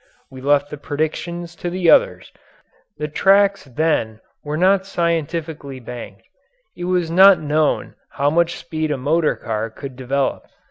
[0.31, 2.31] We left the predictions to the others.
[2.97, 6.23] The tracks then were not scientifically banked.
[6.75, 10.47] It was not known how much speed a motor car could develop.